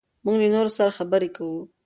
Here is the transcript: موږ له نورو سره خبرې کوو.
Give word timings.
موږ 0.23 0.35
له 0.41 0.47
نورو 0.53 0.71
سره 0.77 0.95
خبرې 0.97 1.29
کوو. 1.35 1.61